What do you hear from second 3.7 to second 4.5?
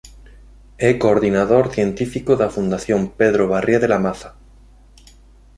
de la Maza.